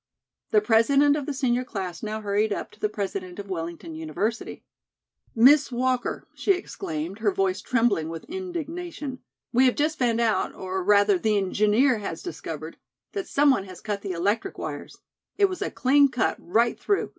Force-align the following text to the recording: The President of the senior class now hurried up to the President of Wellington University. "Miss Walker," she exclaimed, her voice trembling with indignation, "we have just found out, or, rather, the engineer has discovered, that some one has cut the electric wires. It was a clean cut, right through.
The 0.49 0.61
President 0.61 1.15
of 1.15 1.27
the 1.27 1.33
senior 1.33 1.63
class 1.63 2.01
now 2.01 2.21
hurried 2.21 2.51
up 2.51 2.71
to 2.71 2.79
the 2.79 2.89
President 2.89 3.37
of 3.37 3.51
Wellington 3.51 3.93
University. 3.93 4.63
"Miss 5.35 5.71
Walker," 5.71 6.27
she 6.33 6.53
exclaimed, 6.53 7.19
her 7.19 7.29
voice 7.31 7.61
trembling 7.61 8.09
with 8.09 8.23
indignation, 8.23 9.19
"we 9.53 9.65
have 9.65 9.75
just 9.75 9.99
found 9.99 10.19
out, 10.19 10.55
or, 10.55 10.83
rather, 10.83 11.19
the 11.19 11.37
engineer 11.37 11.99
has 11.99 12.23
discovered, 12.23 12.77
that 13.11 13.27
some 13.27 13.51
one 13.51 13.65
has 13.65 13.79
cut 13.79 14.01
the 14.01 14.11
electric 14.13 14.57
wires. 14.57 14.97
It 15.37 15.45
was 15.45 15.61
a 15.61 15.69
clean 15.69 16.09
cut, 16.09 16.35
right 16.39 16.79
through. 16.79 17.09